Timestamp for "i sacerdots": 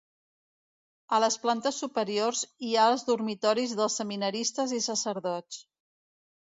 4.83-5.65